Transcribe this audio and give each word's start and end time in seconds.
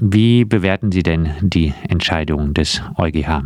Wie 0.00 0.44
bewerten 0.44 0.92
Sie 0.92 1.02
denn 1.02 1.34
die 1.40 1.74
Entscheidung 1.88 2.54
des 2.54 2.80
EuGH? 2.96 3.42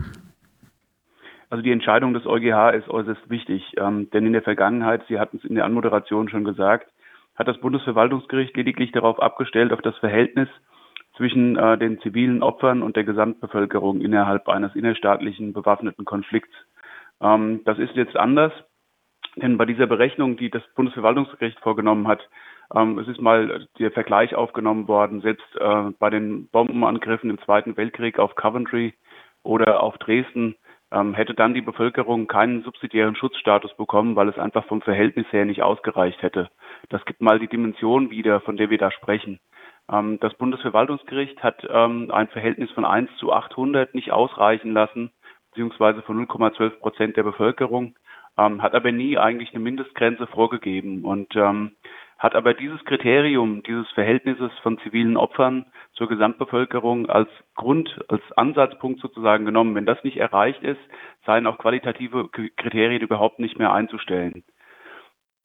Also 1.48 1.62
die 1.62 1.70
Entscheidung 1.70 2.12
des 2.12 2.26
EuGH 2.26 2.74
ist 2.76 2.90
äußerst 2.90 3.30
wichtig, 3.30 3.72
ähm, 3.78 4.10
denn 4.10 4.26
in 4.26 4.34
der 4.34 4.42
Vergangenheit, 4.42 5.02
Sie 5.08 5.18
hatten 5.18 5.38
es 5.38 5.44
in 5.44 5.54
der 5.54 5.64
Anmoderation 5.64 6.28
schon 6.28 6.44
gesagt, 6.44 6.88
hat 7.36 7.48
das 7.48 7.58
Bundesverwaltungsgericht 7.58 8.54
lediglich 8.54 8.92
darauf 8.92 9.18
abgestellt, 9.20 9.72
auf 9.72 9.80
das 9.80 9.96
Verhältnis 9.96 10.48
zwischen 11.16 11.56
äh, 11.56 11.78
den 11.78 12.00
zivilen 12.00 12.42
Opfern 12.42 12.82
und 12.82 12.96
der 12.96 13.04
Gesamtbevölkerung 13.04 14.02
innerhalb 14.02 14.46
eines 14.48 14.74
innerstaatlichen 14.74 15.54
bewaffneten 15.54 16.04
Konflikts. 16.04 16.54
Ähm, 17.22 17.62
das 17.64 17.78
ist 17.78 17.94
jetzt 17.94 18.16
anders, 18.16 18.52
denn 19.36 19.56
bei 19.56 19.64
dieser 19.64 19.86
Berechnung, 19.86 20.36
die 20.36 20.50
das 20.50 20.62
Bundesverwaltungsgericht 20.74 21.60
vorgenommen 21.60 22.08
hat, 22.08 22.20
ähm, 22.74 22.98
es 22.98 23.08
ist 23.08 23.20
mal 23.20 23.66
der 23.78 23.90
Vergleich 23.90 24.34
aufgenommen 24.34 24.88
worden, 24.88 25.20
selbst 25.20 25.46
äh, 25.58 25.90
bei 25.98 26.10
den 26.10 26.48
Bombenangriffen 26.48 27.30
im 27.30 27.40
Zweiten 27.40 27.76
Weltkrieg 27.76 28.18
auf 28.18 28.34
Coventry 28.34 28.94
oder 29.42 29.82
auf 29.82 29.98
Dresden 29.98 30.56
ähm, 30.92 31.14
hätte 31.14 31.34
dann 31.34 31.54
die 31.54 31.62
Bevölkerung 31.62 32.26
keinen 32.26 32.62
subsidiären 32.62 33.16
Schutzstatus 33.16 33.74
bekommen, 33.76 34.14
weil 34.14 34.28
es 34.28 34.38
einfach 34.38 34.66
vom 34.66 34.82
Verhältnis 34.82 35.26
her 35.32 35.44
nicht 35.44 35.62
ausgereicht 35.62 36.22
hätte. 36.22 36.50
Das 36.90 37.04
gibt 37.04 37.20
mal 37.20 37.38
die 37.38 37.48
Dimension 37.48 38.10
wieder, 38.10 38.40
von 38.40 38.56
der 38.56 38.70
wir 38.70 38.78
da 38.78 38.90
sprechen. 38.90 39.40
Ähm, 39.90 40.18
das 40.20 40.34
Bundesverwaltungsgericht 40.34 41.42
hat 41.42 41.66
ähm, 41.68 42.10
ein 42.10 42.28
Verhältnis 42.28 42.70
von 42.72 42.84
1 42.84 43.10
zu 43.16 43.32
800 43.32 43.94
nicht 43.94 44.12
ausreichen 44.12 44.72
lassen, 44.72 45.10
beziehungsweise 45.50 46.02
von 46.02 46.26
0,12 46.26 46.70
Prozent 46.78 47.16
der 47.16 47.24
Bevölkerung, 47.24 47.94
ähm, 48.38 48.62
hat 48.62 48.74
aber 48.74 48.92
nie 48.92 49.18
eigentlich 49.18 49.50
eine 49.50 49.62
Mindestgrenze 49.62 50.26
vorgegeben 50.26 51.04
und 51.04 51.34
ähm, 51.36 51.72
hat 52.22 52.36
aber 52.36 52.54
dieses 52.54 52.84
Kriterium, 52.84 53.64
dieses 53.64 53.90
Verhältnisses 53.90 54.52
von 54.62 54.78
zivilen 54.78 55.16
Opfern 55.16 55.66
zur 55.92 56.08
Gesamtbevölkerung 56.08 57.10
als 57.10 57.28
Grund, 57.56 57.98
als 58.06 58.22
Ansatzpunkt 58.36 59.00
sozusagen 59.00 59.44
genommen. 59.44 59.74
Wenn 59.74 59.86
das 59.86 60.04
nicht 60.04 60.18
erreicht 60.18 60.62
ist, 60.62 60.78
seien 61.26 61.48
auch 61.48 61.58
qualitative 61.58 62.28
Kriterien 62.28 63.02
überhaupt 63.02 63.40
nicht 63.40 63.58
mehr 63.58 63.72
einzustellen. 63.72 64.44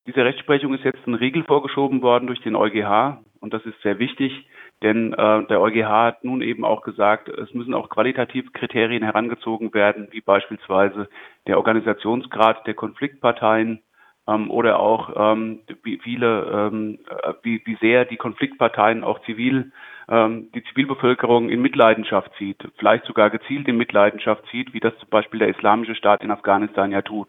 Diese 0.06 0.24
Rechtsprechung 0.24 0.76
ist 0.76 0.84
jetzt 0.84 1.06
ein 1.08 1.16
Riegel 1.16 1.44
vorgeschoben 1.46 2.04
worden 2.04 2.28
durch 2.28 2.42
den 2.42 2.56
EuGH 2.56 3.24
und 3.40 3.54
das 3.56 3.66
ist 3.66 3.82
sehr 3.82 3.98
wichtig, 3.98 4.48
denn 4.84 5.14
äh, 5.14 5.48
der 5.48 5.60
EuGH 5.60 5.90
hat 5.90 6.24
nun 6.24 6.42
eben 6.42 6.64
auch 6.64 6.84
gesagt, 6.84 7.28
es 7.28 7.56
müssen 7.56 7.74
auch 7.74 7.90
qualitative 7.90 8.52
Kriterien 8.52 9.04
herangezogen 9.04 9.74
werden, 9.74 10.10
wie 10.12 10.22
beispielsweise 10.22 11.10
der 11.48 11.58
Organisationsgrad 11.58 12.68
der 12.68 12.76
Konfliktparteien 12.76 13.82
ähm, 14.28 14.52
oder 14.52 14.80
auch 14.80 15.12
ähm, 15.16 15.60
wie 15.84 15.98
viele, 15.98 16.70
ähm, 16.72 17.00
äh, 17.10 17.34
wie, 17.44 17.62
wie 17.66 17.78
sehr 17.82 18.06
die 18.06 18.18
Konfliktparteien 18.18 19.04
auch 19.04 19.20
zivil 19.24 19.72
ähm, 20.10 20.50
die 20.54 20.64
Zivilbevölkerung 20.64 21.50
in 21.50 21.62
Mitleidenschaft 21.62 22.32
zieht, 22.38 22.58
vielleicht 22.78 23.06
sogar 23.06 23.30
gezielt 23.30 23.68
in 23.68 23.78
Mitleidenschaft 23.78 24.44
zieht, 24.52 24.74
wie 24.74 24.80
das 24.80 24.98
zum 25.00 25.10
Beispiel 25.10 25.40
der 25.40 25.50
Islamische 25.50 25.96
Staat 25.96 26.24
in 26.24 26.32
Afghanistan 26.32 26.92
ja 26.92 27.02
tut. 27.02 27.28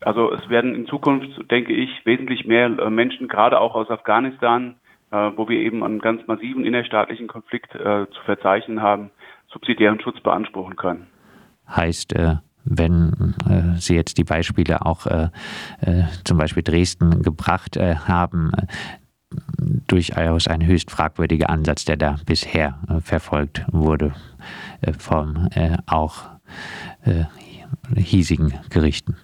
Also 0.00 0.32
es 0.32 0.48
werden 0.48 0.74
in 0.74 0.86
Zukunft, 0.86 1.50
denke 1.50 1.72
ich, 1.72 2.04
wesentlich 2.04 2.44
mehr 2.44 2.66
äh, 2.66 2.90
Menschen, 2.90 3.28
gerade 3.28 3.60
auch 3.60 3.74
aus 3.74 3.90
Afghanistan, 3.90 4.76
äh, 5.10 5.30
wo 5.36 5.48
wir 5.48 5.58
eben 5.58 5.82
einen 5.82 6.00
ganz 6.00 6.26
massiven 6.26 6.64
innerstaatlichen 6.64 7.28
Konflikt 7.28 7.72
zu 7.72 8.22
verzeichnen 8.24 8.82
haben, 8.82 9.10
subsidiären 9.48 10.00
Schutz 10.00 10.20
beanspruchen 10.20 10.76
können. 10.76 11.06
Heißt, 11.68 12.14
äh, 12.14 12.36
wenn 12.64 13.34
äh, 13.48 13.78
Sie 13.78 13.94
jetzt 13.94 14.18
die 14.18 14.24
Beispiele 14.24 14.84
auch 14.84 15.06
äh, 15.06 15.28
zum 16.24 16.38
Beispiel 16.38 16.62
Dresden 16.62 17.22
gebracht 17.22 17.76
haben, 17.76 18.52
durchaus 19.88 20.48
ein 20.48 20.64
höchst 20.64 20.90
fragwürdiger 20.90 21.50
Ansatz, 21.50 21.84
der 21.84 21.96
da 21.96 22.16
bisher 22.24 22.78
verfolgt 23.02 23.64
wurde 23.72 24.14
vom 24.98 25.48
auch 25.86 26.24
hiesigen 27.96 28.54
Gerichten. 28.70 29.16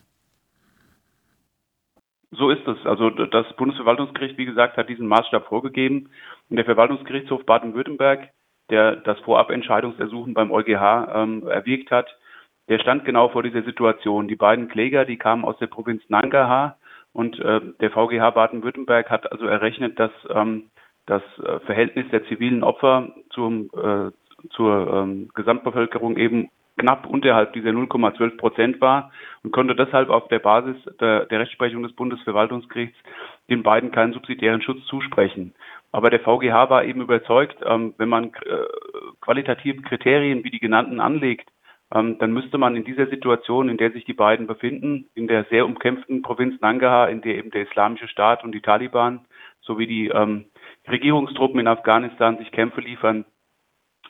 So 2.32 2.50
ist 2.50 2.66
es. 2.66 2.78
Also 2.86 3.10
das 3.10 3.46
Bundesverwaltungsgericht, 3.56 4.38
wie 4.38 4.44
gesagt, 4.44 4.76
hat 4.76 4.88
diesen 4.88 5.06
Maßstab 5.08 5.46
vorgegeben. 5.46 6.10
Und 6.48 6.56
der 6.56 6.64
Verwaltungsgerichtshof 6.64 7.44
Baden-Württemberg, 7.44 8.30
der 8.70 8.96
das 8.96 9.18
Vorabentscheidungsersuchen 9.20 10.34
beim 10.34 10.52
EuGH 10.52 11.08
ähm, 11.12 11.46
erwägt 11.48 11.90
hat, 11.90 12.06
der 12.70 12.78
stand 12.78 13.04
genau 13.04 13.28
vor 13.28 13.42
dieser 13.42 13.62
Situation. 13.62 14.28
Die 14.28 14.36
beiden 14.36 14.68
Kläger, 14.68 15.04
die 15.04 15.18
kamen 15.18 15.44
aus 15.44 15.58
der 15.58 15.66
Provinz 15.66 16.02
Nangarhar 16.08 16.78
und 17.12 17.38
äh, 17.40 17.60
der 17.80 17.90
VGH 17.90 18.30
Baden-Württemberg 18.30 19.10
hat 19.10 19.30
also 19.30 19.44
errechnet, 19.46 19.98
dass 19.98 20.12
ähm, 20.32 20.70
das 21.06 21.22
äh, 21.44 21.58
Verhältnis 21.66 22.06
der 22.12 22.24
zivilen 22.26 22.62
Opfer 22.62 23.08
zum, 23.30 23.70
äh, 23.74 24.12
zur 24.50 24.94
ähm, 24.94 25.30
Gesamtbevölkerung 25.34 26.16
eben 26.16 26.48
knapp 26.78 27.06
unterhalb 27.06 27.52
dieser 27.52 27.70
0,12 27.70 28.36
Prozent 28.36 28.80
war 28.80 29.10
und 29.42 29.52
konnte 29.52 29.74
deshalb 29.74 30.08
auf 30.08 30.28
der 30.28 30.38
Basis 30.38 30.76
der, 31.00 31.26
der 31.26 31.40
Rechtsprechung 31.40 31.82
des 31.82 31.92
Bundesverwaltungsgerichts 31.92 32.96
den 33.50 33.64
beiden 33.64 33.90
keinen 33.90 34.12
subsidiären 34.12 34.62
Schutz 34.62 34.84
zusprechen. 34.86 35.54
Aber 35.90 36.08
der 36.08 36.20
VGH 36.20 36.70
war 36.70 36.84
eben 36.84 37.00
überzeugt, 37.00 37.56
ähm, 37.66 37.94
wenn 37.98 38.08
man 38.08 38.26
äh, 38.26 38.30
qualitative 39.20 39.82
Kriterien 39.82 40.44
wie 40.44 40.50
die 40.50 40.60
genannten 40.60 41.00
anlegt, 41.00 41.50
dann 41.90 42.32
müsste 42.32 42.56
man 42.56 42.76
in 42.76 42.84
dieser 42.84 43.08
Situation, 43.08 43.68
in 43.68 43.76
der 43.76 43.90
sich 43.90 44.04
die 44.04 44.14
beiden 44.14 44.46
befinden, 44.46 45.08
in 45.14 45.26
der 45.26 45.44
sehr 45.50 45.66
umkämpften 45.66 46.22
Provinz 46.22 46.60
Nangarhar, 46.60 47.10
in 47.10 47.20
der 47.20 47.36
eben 47.36 47.50
der 47.50 47.62
Islamische 47.62 48.06
Staat 48.06 48.44
und 48.44 48.52
die 48.52 48.60
Taliban 48.60 49.26
sowie 49.60 49.88
die 49.88 50.08
ähm, 50.08 50.46
Regierungstruppen 50.88 51.58
in 51.58 51.66
Afghanistan 51.66 52.38
sich 52.38 52.52
Kämpfe 52.52 52.80
liefern, 52.80 53.24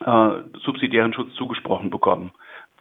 äh, 0.05 0.31
subsidiären 0.63 1.15
Schutz 1.15 1.33
zugesprochen 1.35 1.91
bekommen. 1.91 2.33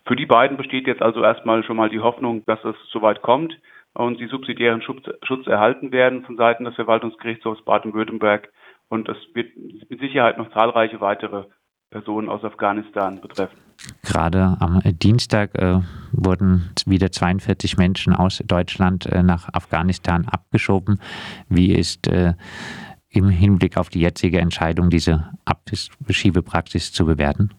Für 0.05 0.15
die 0.15 0.25
beiden 0.25 0.57
besteht 0.57 0.87
jetzt 0.87 1.01
also 1.01 1.23
erstmal 1.23 1.63
schon 1.63 1.77
mal 1.77 1.89
die 1.89 1.99
Hoffnung, 1.99 2.43
dass 2.45 2.63
es 2.65 2.75
soweit 2.91 3.21
kommt 3.21 3.57
und 3.93 4.17
sie 4.17 4.27
subsidiären 4.27 4.81
Schutz, 4.81 5.03
Schutz 5.23 5.47
erhalten 5.47 5.91
werden 5.91 6.23
von 6.25 6.35
Seiten 6.35 6.65
des 6.65 6.75
Verwaltungsgerichtshofs 6.75 7.63
Baden-Württemberg. 7.63 8.51
Und 8.89 9.07
es 9.07 9.17
wird 9.33 9.51
mit 9.89 9.99
Sicherheit 9.99 10.37
noch 10.37 10.51
zahlreiche 10.51 10.99
weitere 10.99 11.45
Personen 11.91 12.27
aus 12.27 12.43
Afghanistan 12.43 13.21
betreffen. 13.21 13.68
Gerade 14.09 14.57
am 14.59 14.81
Dienstag 14.83 15.53
äh, 15.53 15.81
wurden 16.11 16.71
wieder 16.87 17.11
42 17.11 17.77
Menschen 17.77 18.15
aus 18.15 18.39
Deutschland 18.39 19.05
äh, 19.05 19.21
nach 19.21 19.53
Afghanistan 19.53 20.25
abgeschoben. 20.27 20.99
Wie 21.47 21.71
ist 21.71 22.07
äh, 22.07 22.33
im 23.11 23.29
Hinblick 23.29 23.77
auf 23.77 23.89
die 23.89 24.01
jetzige 24.01 24.39
Entscheidung 24.39 24.89
diese 24.89 25.29
Abschiebepraxis 25.45 26.91
zu 26.91 27.05
bewerten? 27.05 27.51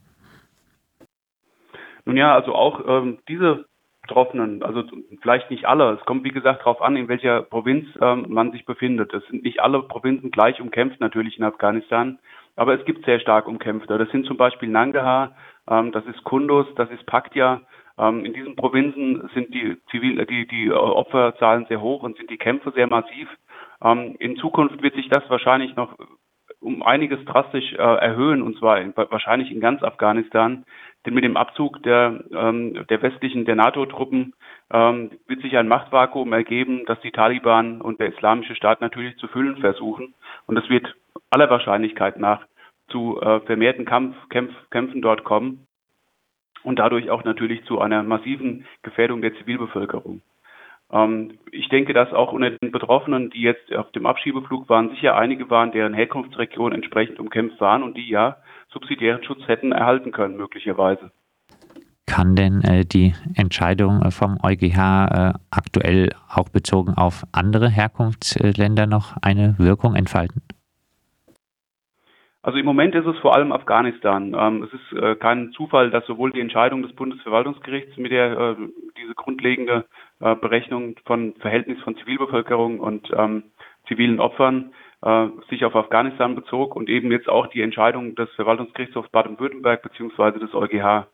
Nun 2.04 2.16
ja, 2.16 2.34
also 2.34 2.52
auch 2.56 2.80
ähm, 2.84 3.18
diese 3.28 3.66
Betroffenen, 4.02 4.64
also 4.64 4.82
vielleicht 5.22 5.52
nicht 5.52 5.66
alle, 5.66 5.92
es 5.92 6.04
kommt 6.04 6.24
wie 6.24 6.32
gesagt 6.32 6.62
darauf 6.62 6.82
an, 6.82 6.96
in 6.96 7.06
welcher 7.06 7.42
Provinz 7.42 7.86
ähm, 8.00 8.26
man 8.28 8.50
sich 8.50 8.64
befindet. 8.64 9.14
Es 9.14 9.24
sind 9.28 9.44
nicht 9.44 9.60
alle 9.60 9.82
Provinzen 9.82 10.32
gleich 10.32 10.60
umkämpft 10.60 10.98
natürlich 10.98 11.38
in 11.38 11.44
Afghanistan, 11.44 12.18
aber 12.56 12.76
es 12.76 12.84
gibt 12.84 13.04
sehr 13.04 13.20
stark 13.20 13.46
umkämpfte. 13.46 13.98
Das 13.98 14.10
sind 14.10 14.26
zum 14.26 14.36
Beispiel 14.36 14.68
Nangarhar, 14.68 15.36
das 15.92 16.04
ist 16.06 16.24
Kunduz, 16.24 16.66
das 16.76 16.90
ist 16.90 17.06
Paktia. 17.06 17.60
Ähm, 17.98 18.24
in 18.24 18.32
diesen 18.32 18.56
Provinzen 18.56 19.30
sind 19.34 19.54
die 19.54 19.76
Zivil, 19.90 20.24
die, 20.26 20.46
die 20.46 20.72
Opferzahlen 20.72 21.66
sehr 21.66 21.80
hoch 21.80 22.02
und 22.02 22.16
sind 22.16 22.30
die 22.30 22.38
Kämpfe 22.38 22.72
sehr 22.72 22.86
massiv. 22.86 23.28
Ähm, 23.82 24.16
in 24.18 24.36
Zukunft 24.36 24.82
wird 24.82 24.94
sich 24.94 25.08
das 25.08 25.28
wahrscheinlich 25.28 25.76
noch 25.76 25.96
um 26.60 26.82
einiges 26.82 27.24
drastisch 27.24 27.72
äh, 27.72 27.76
erhöhen, 27.76 28.42
und 28.42 28.58
zwar 28.58 28.80
in, 28.80 28.94
wahrscheinlich 28.96 29.50
in 29.50 29.60
ganz 29.60 29.82
Afghanistan. 29.82 30.64
Denn 31.04 31.14
mit 31.14 31.24
dem 31.24 31.36
Abzug 31.36 31.82
der, 31.82 32.22
ähm, 32.32 32.86
der 32.88 33.00
westlichen, 33.00 33.46
der 33.46 33.56
NATO-Truppen 33.56 34.34
ähm, 34.70 35.10
wird 35.26 35.40
sich 35.40 35.56
ein 35.56 35.68
Machtvakuum 35.68 36.32
ergeben, 36.32 36.84
das 36.86 37.00
die 37.00 37.12
Taliban 37.12 37.80
und 37.80 38.00
der 38.00 38.12
Islamische 38.12 38.54
Staat 38.54 38.82
natürlich 38.82 39.16
zu 39.16 39.26
füllen 39.28 39.56
versuchen. 39.56 40.14
Und 40.46 40.58
es 40.58 40.68
wird 40.68 40.94
aller 41.30 41.48
Wahrscheinlichkeit 41.48 42.18
nach 42.18 42.46
zu 42.90 43.20
äh, 43.20 43.40
vermehrten 43.40 43.84
Kampf, 43.84 44.16
Kämpf, 44.28 44.52
Kämpfen 44.70 45.02
dort 45.02 45.24
kommen 45.24 45.66
und 46.62 46.78
dadurch 46.78 47.10
auch 47.10 47.24
natürlich 47.24 47.64
zu 47.64 47.80
einer 47.80 48.02
massiven 48.02 48.66
Gefährdung 48.82 49.22
der 49.22 49.34
Zivilbevölkerung. 49.34 50.22
Ähm, 50.92 51.38
ich 51.52 51.68
denke, 51.68 51.92
dass 51.92 52.12
auch 52.12 52.32
unter 52.32 52.50
den 52.50 52.72
Betroffenen, 52.72 53.30
die 53.30 53.42
jetzt 53.42 53.74
auf 53.74 53.90
dem 53.92 54.06
Abschiebeflug 54.06 54.68
waren, 54.68 54.90
sicher 54.90 55.16
einige 55.16 55.48
waren, 55.50 55.72
deren 55.72 55.94
Herkunftsregion 55.94 56.72
entsprechend 56.72 57.18
umkämpft 57.18 57.60
waren 57.60 57.82
und 57.82 57.96
die 57.96 58.08
ja 58.08 58.36
subsidiären 58.72 59.24
Schutz 59.24 59.46
hätten 59.46 59.72
erhalten 59.72 60.12
können, 60.12 60.36
möglicherweise. 60.36 61.10
Kann 62.06 62.34
denn 62.34 62.62
äh, 62.62 62.84
die 62.84 63.14
Entscheidung 63.36 64.02
äh, 64.02 64.10
vom 64.10 64.36
EuGH 64.42 64.74
äh, 64.74 65.32
aktuell 65.50 66.10
auch 66.28 66.48
bezogen 66.48 66.94
auf 66.94 67.24
andere 67.30 67.68
Herkunftsländer 67.68 68.86
noch 68.86 69.16
eine 69.22 69.54
Wirkung 69.58 69.94
entfalten? 69.94 70.42
Also 72.42 72.58
im 72.58 72.64
Moment 72.64 72.94
ist 72.94 73.06
es 73.06 73.18
vor 73.18 73.34
allem 73.34 73.52
Afghanistan. 73.52 74.34
Ähm, 74.38 74.62
es 74.62 74.72
ist 74.72 74.98
äh, 74.98 75.14
kein 75.16 75.52
Zufall, 75.52 75.90
dass 75.90 76.06
sowohl 76.06 76.32
die 76.32 76.40
Entscheidung 76.40 76.82
des 76.82 76.94
Bundesverwaltungsgerichts 76.94 77.98
mit 77.98 78.12
der 78.12 78.38
äh, 78.38 78.56
diese 78.96 79.14
grundlegende 79.14 79.84
äh, 80.20 80.34
Berechnung 80.36 80.96
von 81.04 81.34
Verhältnis 81.34 81.80
von 81.82 81.96
Zivilbevölkerung 81.96 82.80
und 82.80 83.10
ähm, 83.14 83.44
zivilen 83.86 84.20
Opfern 84.20 84.72
äh, 85.02 85.26
sich 85.50 85.66
auf 85.66 85.76
Afghanistan 85.76 86.34
bezog 86.34 86.76
und 86.76 86.88
eben 86.88 87.10
jetzt 87.12 87.28
auch 87.28 87.46
die 87.48 87.60
Entscheidung 87.60 88.14
des 88.14 88.30
Verwaltungsgerichtshofs 88.36 89.10
Baden-Württemberg 89.10 89.82
beziehungsweise 89.82 90.38
des 90.38 90.54
EuGH. 90.54 91.06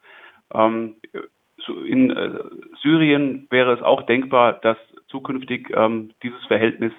Ähm, 0.55 0.97
in 1.87 2.11
äh, 2.11 2.39
Syrien 2.83 3.49
wäre 3.51 3.73
es 3.73 3.83
auch 3.83 4.03
denkbar, 4.03 4.55
dass 4.55 4.77
zukünftig 5.09 5.71
ähm, 5.75 6.13
dieses 6.23 6.45
Verhältnis 6.47 6.93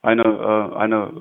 eine, 0.00 0.22
äh, 0.22 0.76
eine 0.76 1.12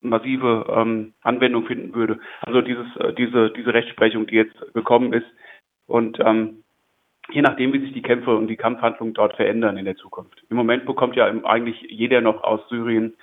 massive 0.00 0.66
ähm, 0.74 1.14
Anwendung 1.22 1.66
finden 1.66 1.94
würde. 1.94 2.18
Also 2.42 2.60
dieses, 2.62 2.86
äh, 2.96 3.12
diese, 3.14 3.50
diese 3.50 3.74
Rechtsprechung, 3.74 4.26
die 4.26 4.36
jetzt 4.36 4.56
gekommen 4.74 5.12
ist. 5.12 5.26
Und 5.86 6.18
ähm, 6.20 6.62
je 7.30 7.42
nachdem, 7.42 7.72
wie 7.72 7.80
sich 7.80 7.92
die 7.92 8.02
Kämpfe 8.02 8.36
und 8.36 8.48
die 8.48 8.56
Kampfhandlungen 8.56 9.14
dort 9.14 9.36
verändern 9.36 9.76
in 9.76 9.84
der 9.84 9.96
Zukunft. 9.96 10.42
Im 10.48 10.56
Moment 10.56 10.86
bekommt 10.86 11.16
ja 11.16 11.26
eigentlich 11.26 11.80
jeder 11.88 12.20
noch 12.20 12.42
aus 12.42 12.60
Syrien 12.68 13.14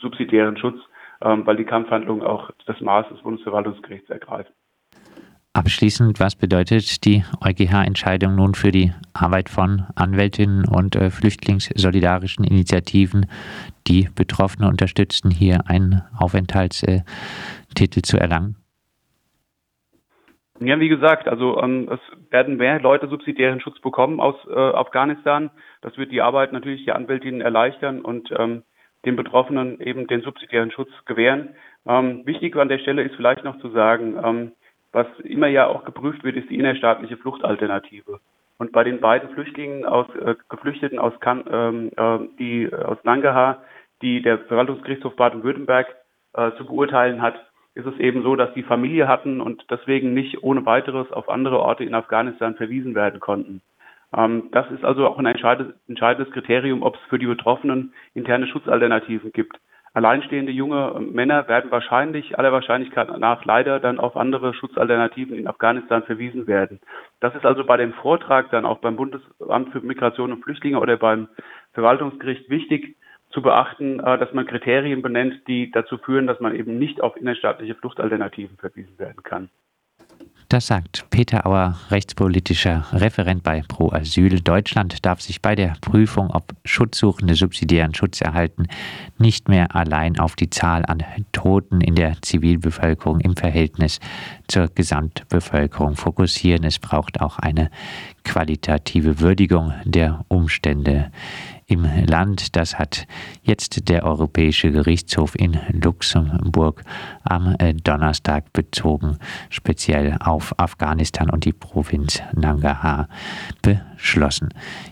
subsidiären 0.00 0.56
Schutz, 0.56 0.80
ähm, 1.22 1.46
weil 1.46 1.56
die 1.56 1.64
Kampfhandlungen 1.64 2.26
auch 2.26 2.50
das 2.66 2.80
Maß 2.80 3.08
des 3.08 3.20
Bundesverwaltungsgerichts 3.22 4.10
ergreifen. 4.10 4.52
Abschließend, 5.54 6.18
was 6.18 6.34
bedeutet 6.34 7.04
die 7.04 7.24
EuGH-Entscheidung 7.44 8.36
nun 8.36 8.54
für 8.54 8.70
die 8.70 8.94
Arbeit 9.12 9.50
von 9.50 9.84
Anwältinnen 9.96 10.66
und 10.66 10.96
äh, 10.96 11.10
flüchtlingssolidarischen 11.10 12.42
Initiativen, 12.42 13.26
die 13.86 14.08
Betroffene 14.14 14.66
unterstützen, 14.66 15.30
hier 15.30 15.64
einen 15.66 16.00
Aufenthaltstitel 16.18 18.00
zu 18.02 18.16
erlangen? 18.16 18.56
Ja, 20.58 20.80
wie 20.80 20.88
gesagt, 20.88 21.28
also 21.28 21.60
ähm, 21.60 21.90
es 21.92 22.00
werden 22.30 22.56
mehr 22.56 22.80
Leute 22.80 23.08
subsidiären 23.08 23.60
Schutz 23.60 23.78
bekommen 23.80 24.20
aus 24.20 24.36
äh, 24.48 24.54
Afghanistan. 24.54 25.50
Das 25.82 25.98
wird 25.98 26.12
die 26.12 26.22
Arbeit 26.22 26.54
natürlich 26.54 26.86
der 26.86 26.96
Anwältinnen 26.96 27.42
erleichtern 27.42 28.00
und 28.00 28.30
ähm, 28.38 28.62
den 29.04 29.16
Betroffenen 29.16 29.80
eben 29.80 30.06
den 30.06 30.22
subsidiären 30.22 30.70
Schutz 30.70 30.90
gewähren. 31.04 31.50
Ähm, 31.86 32.24
wichtig 32.24 32.56
an 32.56 32.68
der 32.68 32.78
Stelle 32.78 33.02
ist 33.02 33.16
vielleicht 33.16 33.44
noch 33.44 33.58
zu 33.58 33.70
sagen, 33.70 34.16
ähm, 34.22 34.52
was 34.92 35.06
immer 35.24 35.48
ja 35.48 35.66
auch 35.66 35.84
geprüft 35.84 36.22
wird, 36.24 36.36
ist 36.36 36.50
die 36.50 36.58
innerstaatliche 36.58 37.16
Fluchtalternative. 37.16 38.20
Und 38.58 38.72
bei 38.72 38.84
den 38.84 39.00
beiden 39.00 39.30
Flüchtlingen 39.30 39.84
aus 39.84 40.06
äh, 40.14 40.36
Geflüchteten 40.48 40.98
aus 40.98 41.18
kan 41.20 41.44
ähm, 41.50 41.90
äh, 41.96 42.18
die 42.38 42.64
äh, 42.64 42.74
aus 42.74 42.98
Nangarhar, 43.02 43.62
die 44.02 44.22
der 44.22 44.38
Verwaltungsgerichtshof 44.38 45.16
Baden-Württemberg 45.16 45.86
äh, 46.34 46.52
zu 46.52 46.66
beurteilen 46.66 47.22
hat, 47.22 47.34
ist 47.74 47.86
es 47.86 47.98
eben 47.98 48.22
so, 48.22 48.36
dass 48.36 48.52
die 48.54 48.62
Familie 48.62 49.08
hatten 49.08 49.40
und 49.40 49.64
deswegen 49.70 50.12
nicht 50.12 50.42
ohne 50.42 50.64
weiteres 50.66 51.10
auf 51.10 51.28
andere 51.28 51.58
Orte 51.58 51.84
in 51.84 51.94
Afghanistan 51.94 52.54
verwiesen 52.54 52.94
werden 52.94 53.18
konnten. 53.18 53.62
Ähm, 54.14 54.48
das 54.52 54.70
ist 54.70 54.84
also 54.84 55.06
auch 55.06 55.18
ein 55.18 55.26
entscheidendes 55.26 56.30
Kriterium, 56.32 56.82
ob 56.82 56.96
es 56.96 57.00
für 57.08 57.18
die 57.18 57.26
Betroffenen 57.26 57.94
interne 58.14 58.46
Schutzalternativen 58.46 59.32
gibt. 59.32 59.58
Alleinstehende 59.94 60.52
junge 60.52 60.98
Männer 61.00 61.48
werden 61.48 61.70
wahrscheinlich, 61.70 62.38
aller 62.38 62.50
Wahrscheinlichkeit 62.50 63.16
nach, 63.18 63.44
leider 63.44 63.78
dann 63.78 63.98
auf 63.98 64.16
andere 64.16 64.54
Schutzalternativen 64.54 65.36
in 65.36 65.46
Afghanistan 65.46 66.02
verwiesen 66.02 66.46
werden. 66.46 66.80
Das 67.20 67.34
ist 67.34 67.44
also 67.44 67.64
bei 67.64 67.76
dem 67.76 67.92
Vortrag 67.92 68.50
dann 68.50 68.64
auch 68.64 68.78
beim 68.78 68.96
Bundesamt 68.96 69.70
für 69.70 69.80
Migration 69.80 70.32
und 70.32 70.42
Flüchtlinge 70.42 70.80
oder 70.80 70.96
beim 70.96 71.28
Verwaltungsgericht 71.74 72.48
wichtig, 72.48 72.96
zu 73.32 73.42
beachten, 73.42 74.00
äh, 74.00 74.18
dass 74.18 74.32
man 74.32 74.46
Kriterien 74.46 75.02
benennt, 75.02 75.46
die 75.48 75.70
dazu 75.70 75.98
führen, 75.98 76.26
dass 76.26 76.40
man 76.40 76.54
eben 76.54 76.78
nicht 76.78 77.00
auf 77.02 77.16
innerstaatliche 77.16 77.74
Fluchtalternativen 77.74 78.56
verwiesen 78.58 78.98
werden 78.98 79.22
kann. 79.22 79.50
Das 80.52 80.66
sagt 80.66 81.06
Peter 81.08 81.46
Auer, 81.46 81.78
rechtspolitischer 81.88 82.84
Referent 82.92 83.42
bei 83.42 83.62
Pro 83.66 83.90
Asyl. 83.90 84.38
Deutschland 84.42 85.06
darf 85.06 85.22
sich 85.22 85.40
bei 85.40 85.54
der 85.54 85.76
Prüfung, 85.80 86.30
ob 86.30 86.52
Schutzsuchende 86.66 87.34
subsidiären 87.36 87.94
Schutz 87.94 88.20
erhalten, 88.20 88.66
nicht 89.16 89.48
mehr 89.48 89.74
allein 89.74 90.18
auf 90.18 90.36
die 90.36 90.50
Zahl 90.50 90.84
an 90.84 91.02
Toten 91.32 91.80
in 91.80 91.94
der 91.94 92.20
Zivilbevölkerung 92.20 93.20
im 93.20 93.34
Verhältnis 93.34 93.98
zur 94.46 94.66
Gesamtbevölkerung 94.66 95.96
fokussieren. 95.96 96.64
Es 96.64 96.78
braucht 96.78 97.22
auch 97.22 97.38
eine 97.38 97.70
qualitative 98.22 99.20
Würdigung 99.20 99.72
der 99.84 100.26
Umstände 100.28 101.10
im 101.66 101.86
Land. 102.06 102.56
Das 102.56 102.78
hat 102.78 103.06
jetzt 103.42 103.88
der 103.88 104.04
Europäische 104.04 104.70
Gerichtshof 104.70 105.34
in 105.34 105.58
Luxemburg 105.70 106.82
am 107.22 107.56
äh, 107.58 107.74
Donnerstag 107.74 108.52
bezogen, 108.52 109.18
speziell 109.50 110.16
auf 110.20 110.58
Afghanistan 110.58 111.30
und 111.30 111.44
die 111.44 111.52
Provinz 111.52 112.22
Nangarhar 112.34 113.08
beschlossen. 113.62 114.50